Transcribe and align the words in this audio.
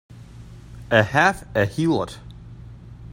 A 0.89 1.03
half 1.03 1.43
a 1.55 1.67
heelot! 1.67 2.17